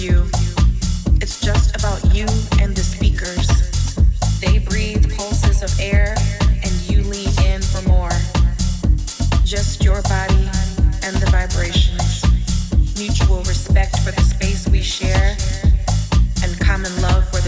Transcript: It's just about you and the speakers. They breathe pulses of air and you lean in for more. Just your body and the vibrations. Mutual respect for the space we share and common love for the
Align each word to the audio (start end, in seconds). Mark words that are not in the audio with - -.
It's 0.00 1.40
just 1.40 1.74
about 1.74 2.14
you 2.14 2.24
and 2.60 2.72
the 2.72 2.82
speakers. 2.82 3.48
They 4.40 4.60
breathe 4.60 5.12
pulses 5.16 5.64
of 5.64 5.80
air 5.80 6.14
and 6.62 6.72
you 6.88 7.02
lean 7.02 7.34
in 7.42 7.60
for 7.60 7.82
more. 7.88 8.14
Just 9.44 9.82
your 9.82 10.00
body 10.02 10.46
and 11.02 11.16
the 11.16 11.28
vibrations. 11.32 12.22
Mutual 12.96 13.38
respect 13.38 13.98
for 13.98 14.12
the 14.12 14.22
space 14.22 14.68
we 14.68 14.82
share 14.82 15.36
and 16.44 16.60
common 16.60 16.94
love 17.02 17.28
for 17.30 17.40
the 17.40 17.47